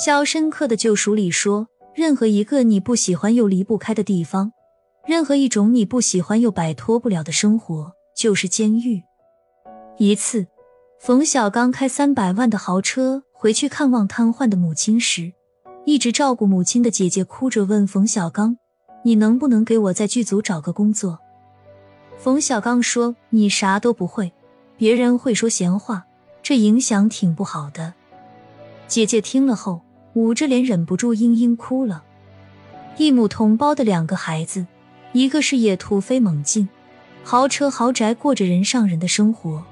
[0.02, 4.54] 《肖申克的救赎》里说：“任何一个你不喜欢又离不开的地方，
[5.06, 9.02] 任何一种你不喜欢又摆脱不了的生活，就是监狱。”
[10.00, 10.46] 一次，
[10.98, 15.34] 冯小刚开三百万的豪车回去看望瘫痪的母亲时，
[15.84, 18.56] 一直照顾母亲的姐姐哭着问冯小刚
[19.04, 21.18] ：“你能不能给我在剧组找个工作？”
[22.16, 24.32] 冯小刚说：“你啥都不会，
[24.78, 26.06] 别人会说闲话，
[26.42, 27.92] 这影响挺不好的。”
[28.88, 29.82] 姐姐听了后。
[30.14, 32.02] 捂着脸，忍不住嘤嘤哭了。
[32.96, 34.66] 一母同胞的两个孩子，
[35.12, 36.68] 一个是野兔飞猛进，
[37.22, 39.62] 豪车豪宅过着人上人的生活；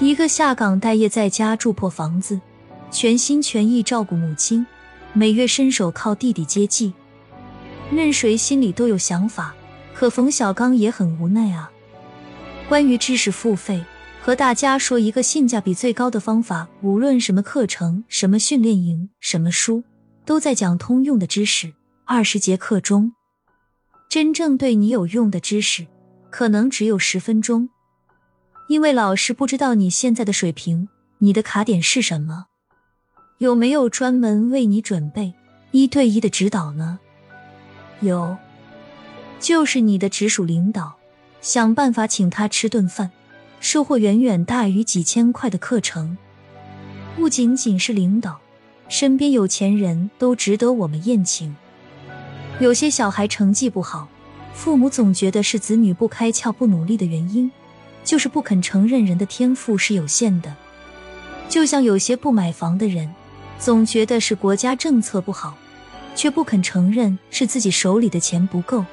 [0.00, 2.40] 一个下岗待业，在家住破房子，
[2.90, 4.66] 全心全意照顾母亲，
[5.12, 6.92] 每月伸手靠弟弟接济。
[7.90, 9.54] 任谁心里都有想法，
[9.94, 11.70] 可冯小刚也很无奈啊。
[12.68, 13.84] 关于知识付费。
[14.26, 19.84] 和大家说一个性价比最高的方法，无论什么课程、什么训练营、什么书，
[20.24, 21.72] 都在讲通用的知识。
[22.04, 23.12] 二十节课中，
[24.10, 25.86] 真正对你有用的知识，
[26.28, 27.68] 可能只有十分钟，
[28.68, 32.46] 因为老师不知道你现在的水平，你的卡点是什么，
[33.38, 35.34] 有没有专门为你准备
[35.70, 36.98] 一对一的指导呢？
[38.00, 38.36] 有，
[39.38, 40.96] 就是你的直属领导，
[41.40, 43.12] 想办法请他吃顿饭。
[43.66, 46.16] 收获远远大于几千块的课程，
[47.16, 48.38] 不仅仅是领导，
[48.88, 51.56] 身边有钱人都值得我们宴请。
[52.60, 54.06] 有些小孩成绩不好，
[54.54, 57.50] 父母总觉得是子女不开窍、不努力的原因，
[58.04, 60.54] 就是不肯承认人的天赋是有限的。
[61.48, 63.12] 就像有些不买房的人，
[63.58, 65.58] 总觉得是国家政策不好，
[66.14, 68.84] 却不肯承认是自己手里的钱不够。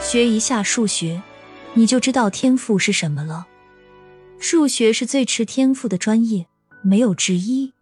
[0.00, 1.20] 学一下数学，
[1.74, 3.48] 你就知道天赋是什么了。
[4.42, 6.48] 数学是最吃天赋的专业，
[6.82, 7.72] 没有之一。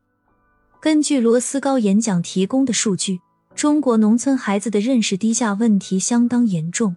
[0.79, 3.19] 根据罗斯高演讲提供的数据，
[3.55, 6.95] 中国农村孩子的认识低下问题相当严重。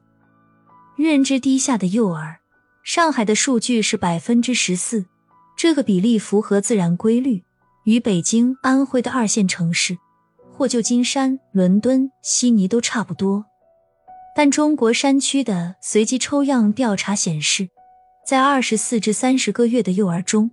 [0.97, 2.39] 认知低下的幼儿，
[2.83, 5.05] 上海的数据是百分之十四，
[5.55, 7.41] 这个比例符合自然规律，
[7.85, 9.97] 与北京、安徽的二线城市
[10.51, 13.45] 或旧金山、伦敦、悉尼都差不多。
[14.35, 17.69] 但中国山区的随机抽样调查显示。
[18.25, 20.49] 在二十四至三十个月的幼儿中，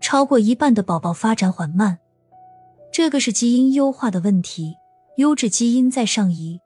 [0.00, 1.98] 超过一半的宝宝发展缓慢，
[2.92, 4.74] 这个是基因优化的问题。
[5.16, 6.58] 优质基因在上移，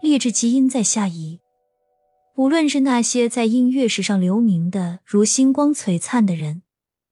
[0.00, 1.40] 劣质基因在下移。
[2.36, 6.62] 无论是那些在音乐史上留名的如星光璀璨的人，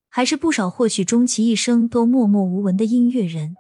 [0.09, 3.57] 还是不少或许终其一生都默默无闻的音乐人，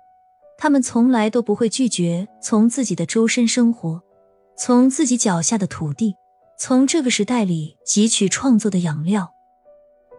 [0.56, 4.00] 他们从来都不会拒绝从自己的周身生活，
[4.56, 6.14] 从自己脚下的土地。
[6.58, 9.34] 从这个时代里汲取创作的养料，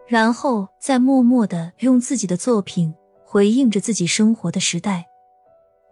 [0.07, 2.93] 然后再默默的用自己的作品
[3.25, 5.07] 回应着自己生活的时代。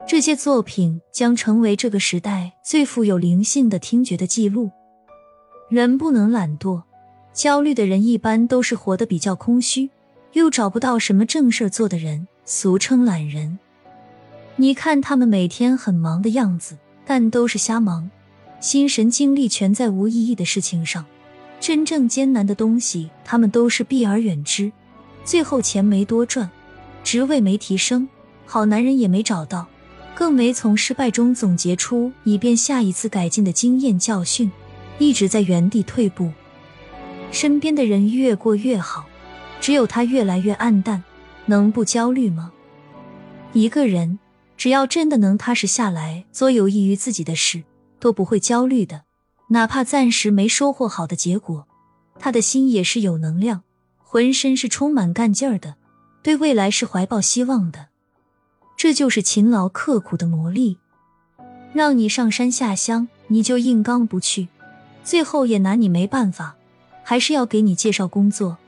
[0.08, 4.70] 这些作品将成为这个时代最富有灵性的听觉的记录。
[5.68, 6.84] 人不能懒惰，
[7.34, 9.90] 焦虑的人一般都是活得比较空虚，
[10.34, 13.58] 又找不到什么正事做的人，俗称懒人。
[14.58, 18.12] 你看他们每天很忙的样子，但都是瞎忙。
[18.60, 21.06] 心神精力全在无意义的事情上，
[21.60, 24.72] 真正艰难的东西，他们都是避而远之。
[25.24, 26.50] 最后钱没多赚，
[27.04, 28.08] 职位没提升，
[28.46, 29.68] 好男人也没找到，
[30.16, 34.52] 更没从失败中总结出以便下一次改进的经验教训，
[34.98, 36.32] 一直在原地退步。
[37.32, 39.06] 身边的人越过越好，
[39.60, 41.04] 只有他越来越暗淡，
[41.48, 42.52] 能不焦虑吗？
[43.54, 44.20] 一个人
[44.58, 47.64] 只要真的能踏实下来，做有益于自己的事。
[48.06, 49.02] 都不会焦虑的，
[49.48, 51.66] 哪怕暂时没收获好的结果，
[52.20, 53.64] 他的心也是有能量，
[53.98, 55.74] 浑身是充满干劲儿的，
[56.22, 57.88] 对未来是怀抱希望的。
[58.78, 60.78] 这就是勤劳刻苦的魔力。
[61.74, 64.50] 让你上山下乡，你就硬刚不去，
[65.04, 66.56] 最后也拿你没办法，
[67.02, 68.60] 还是要给你介绍工作。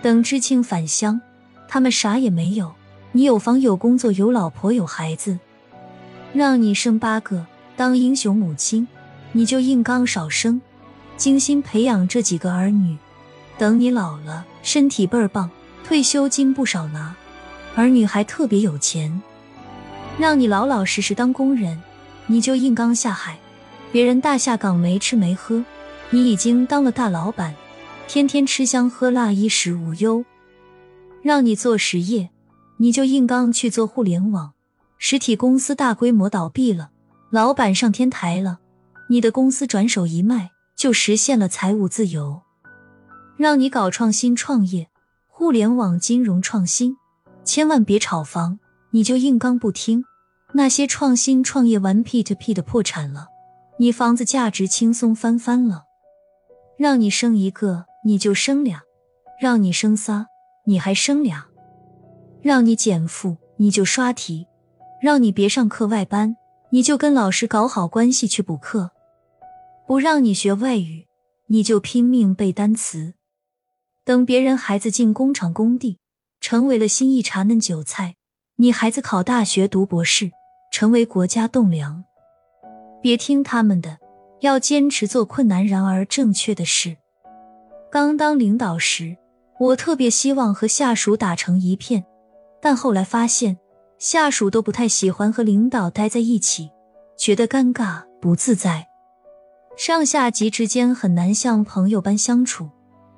[0.00, 1.20] 等知青返乡，
[1.66, 2.72] 他们啥也没有，
[3.10, 5.40] 你有房有工作有老婆有孩子，
[6.32, 7.48] 让你生八个。
[7.76, 8.86] 当英雄母亲，
[9.32, 10.60] 你就硬刚少生，
[11.16, 12.96] 精心培养这几个儿女。
[13.58, 15.50] 等你老了，身体倍儿棒，
[15.84, 17.14] 退休金不少拿，
[17.74, 19.20] 儿女还特别有钱，
[20.18, 21.82] 让你老老实实当工人，
[22.26, 23.38] 你就硬刚下海。
[23.92, 25.64] 别人大下岗没吃没喝，
[26.10, 27.54] 你已经当了大老板，
[28.08, 30.24] 天天吃香喝辣，衣食无忧。
[31.22, 32.30] 让你做实业，
[32.78, 34.52] 你就硬刚去做互联网。
[34.98, 36.90] 实体公司大规模倒闭了。
[37.34, 38.60] 老板上天台了，
[39.08, 42.42] 你的公司转手一卖就实现了财务自由。
[43.36, 44.88] 让你搞创新创业，
[45.26, 46.96] 互联网金融创新，
[47.42, 48.60] 千万别炒房，
[48.92, 50.04] 你就硬刚不听，
[50.52, 53.26] 那些创新创业玩屁的屁的破产了，
[53.80, 55.82] 你房子价值轻松翻番了。
[56.78, 58.82] 让你生一个你就生俩，
[59.40, 60.28] 让你生仨
[60.66, 61.46] 你还生俩，
[62.42, 64.46] 让你减负你就刷题，
[65.02, 66.36] 让你别上课外班
[66.74, 68.90] 你就跟老师搞好关系去补课，
[69.86, 71.06] 不让你学外语
[71.46, 73.14] 你就拼命背单词。
[74.04, 76.00] 等别人孩子进工厂工地，
[76.40, 78.16] 成为了新一茬嫩韭菜，
[78.56, 80.32] 你孩子考大学读博士，
[80.72, 82.02] 成为国家栋梁。
[83.00, 83.98] 别听他们的。
[84.40, 86.96] 要坚持做困难然而正确的事。
[87.88, 89.16] 刚当领导时，
[89.60, 92.04] 我特别希望和下属打成一片，
[92.60, 93.56] 但后来发现
[94.04, 96.70] 下属都不太喜欢和领导待在一起，
[97.16, 98.86] 觉得尴尬不自在，
[99.78, 102.68] 上下级之间很难像朋友般相处，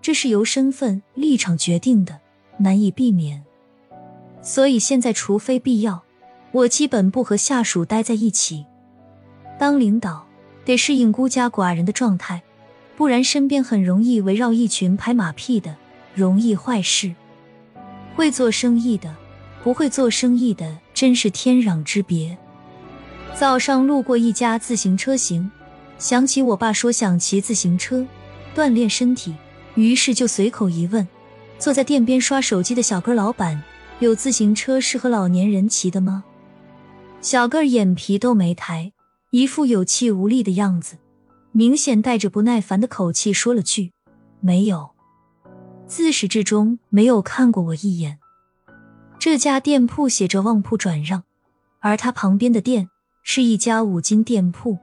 [0.00, 2.20] 这是由身份立场决定的，
[2.58, 3.42] 难以避免。
[4.40, 6.04] 所以现在，除非必要，
[6.52, 8.64] 我基本不和下属待在一起。
[9.58, 10.24] 当领导。
[10.64, 12.42] 得适应孤家寡人的状态，
[12.96, 15.76] 不然身边很容易围绕一群拍马屁的，
[16.12, 17.14] 容易坏事。
[18.16, 19.14] 会做生意的，
[19.66, 22.38] 不会做生意的，真是天壤之别。
[23.34, 25.50] 早上路过一家自行车行，
[25.98, 28.06] 想起我爸说想骑自行车
[28.54, 29.34] 锻炼身体，
[29.74, 31.08] 于是就随口一问：
[31.58, 33.60] 坐在店边刷手机的小哥老板，
[33.98, 36.22] 有自行车适合老年人骑的吗？
[37.20, 38.92] 小个眼皮都没抬。
[39.32, 40.98] 一副有气无力的样子，
[41.50, 43.90] 明显带着不耐烦的口气说了句
[44.38, 44.90] ：“没有。”
[45.88, 48.20] 自始至终没有看过我一眼。
[49.18, 51.24] 这家店铺写着“旺铺转让”，
[51.80, 52.88] 而他旁边的店
[53.22, 54.78] 是一家五金店铺。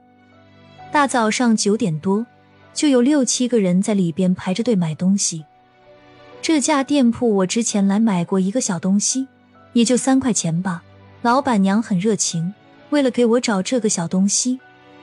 [0.92, 2.26] 大早上九点多，
[2.72, 5.44] 就有六七个人在里边排着队买东西。
[6.42, 9.26] 这家店铺我之前来买过一个小东西，
[9.72, 10.82] 也就三块钱吧。
[11.22, 12.52] 老板娘很热情。
[12.90, 14.60] 为了给我找这个小东西，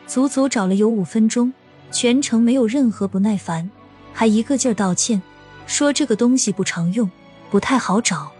[0.07, 1.51] 足足找了有五分钟，
[1.92, 3.69] 全程没有任何不耐烦，
[4.13, 5.22] 还一个劲儿道歉，
[5.66, 7.10] 说这个东西不常用，
[7.50, 8.31] 不太好找。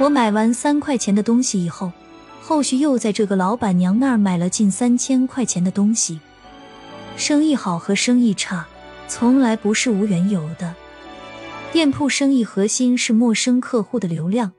[0.00, 1.92] 我买完三块钱的东西以后，
[2.40, 6.18] 后续又在这个老板娘那儿买了近三千块钱的东西。
[7.18, 8.66] 生意好和生意差，
[9.06, 10.74] 从来不是无缘由的。
[11.70, 14.52] 店铺生意核心是陌生客户的流量，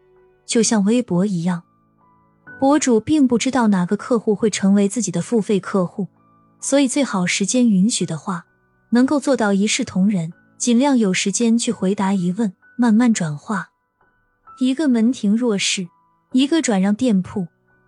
[0.45, 1.63] 就像微博一样。
[2.59, 6.07] 博主并不知道哪个客户会成为自己的付费客户，
[6.59, 8.45] 所以最好时间允许的话，
[8.91, 13.70] 能够做到一视同仁，尽量有时间去回答疑问，慢慢转化。
[14.61, 15.87] 一个门庭若市，
[16.33, 17.47] 一个转让店铺，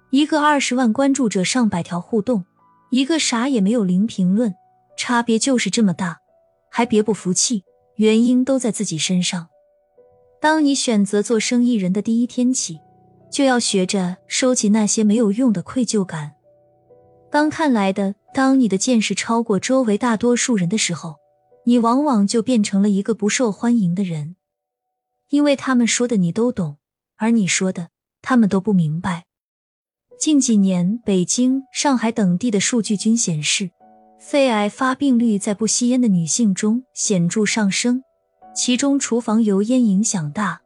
[0.10, 2.46] 一个二十万关注者上百条互动，
[2.90, 4.56] 一个啥也没有零评论，
[4.98, 6.18] 差别就是这么大，
[6.72, 7.64] 还别不服气，
[7.98, 9.50] 原因都在自己身上。
[10.42, 12.80] 当你选择做生意人的第一天起。
[13.32, 16.34] 就要学着收起那些没有用的愧疚感。
[17.32, 21.16] 刚看来的，当你的见识超过周围大多数人的时候，
[21.66, 24.36] 你往往就变成了一个不受欢迎的人，
[25.30, 26.78] 因为他们说的你都懂，
[27.18, 27.90] 而你说的
[28.22, 29.26] 他们都不明白。
[30.20, 33.72] 近几年，北京、上海等地的数据均显示，
[34.20, 38.04] 肺癌发病率在不吸烟的女性中显著上升，
[38.56, 40.62] 其中厨房油烟影响大。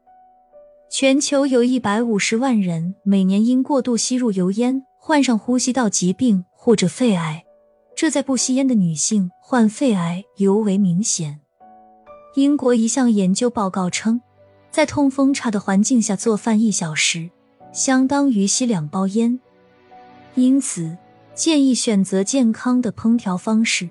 [0.90, 7.44] 全球有一百五十万人每年因过度吸入油烟患上呼吸道疾病或者肺癌，
[7.96, 11.40] 这在不吸烟的女性患肺癌尤为明显。
[12.36, 14.22] 英国一项研究报告称，
[14.78, 17.32] 在通风差的环境下做饭一小时，
[17.74, 19.40] 相当于吸两包烟。
[20.36, 20.96] 因此，
[21.34, 23.90] 建议选择健康的烹调方式，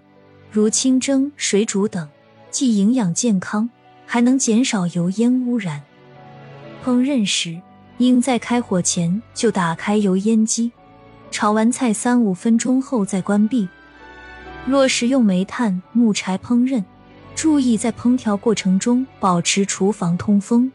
[0.49, 2.09] 如清蒸、水煮等，
[2.53, 3.69] 既营养健康，
[4.07, 5.83] 还能减少油烟污染。
[6.85, 7.61] 烹饪时，
[7.99, 10.71] 应在开火前就打开油烟机，
[11.33, 13.69] 炒完菜三五分钟后再关闭。
[14.65, 16.85] 若使用煤炭、木柴烹饪，
[17.35, 20.71] 注意在烹调过程中保持厨房通风。